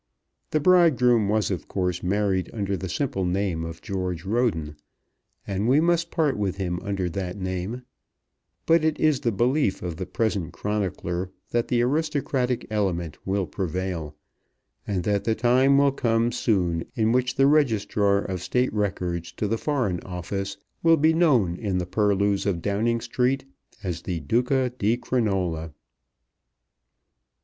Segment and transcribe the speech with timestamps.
[0.49, 4.75] The bridegroom was of course married under the simple name of George Roden,
[5.45, 7.83] and we must part with him under that name;
[8.65, 14.15] but it is the belief of the present chronicler that the aristocratic element will prevail,
[14.87, 19.47] and that the time will come soon in which the Registrar of State Records to
[19.47, 23.45] the Foreign Office will be known in the purlieus of Downing Street
[23.83, 25.73] as the Duca di Crinola.